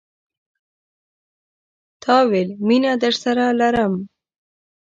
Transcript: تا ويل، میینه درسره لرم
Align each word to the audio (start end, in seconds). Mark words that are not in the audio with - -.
تا 2.03 2.15
ويل، 2.29 2.49
میینه 2.67 2.91
درسره 3.03 3.45
لرم 3.59 3.93